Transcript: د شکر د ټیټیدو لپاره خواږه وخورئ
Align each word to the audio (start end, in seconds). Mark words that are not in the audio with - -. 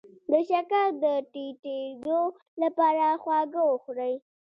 د 0.31 0.33
شکر 0.49 0.85
د 1.03 1.05
ټیټیدو 1.31 2.21
لپاره 2.61 3.05
خواږه 3.21 3.61
وخورئ 3.65 4.13